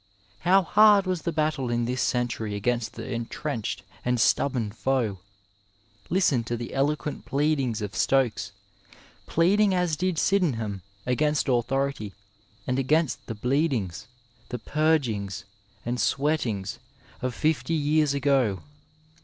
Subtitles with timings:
[0.39, 5.19] How hard was the battle in this century against the entrenched and stubborn foe!
[6.09, 8.51] Listen to the eloquent pleadings of Stokes,
[9.27, 12.15] pleading as did Sydenham, against authority,
[12.65, 14.07] and against the bleedings,
[14.49, 15.43] the purgings
[15.85, 16.79] and sweatings
[17.21, 18.63] of fifty years ago.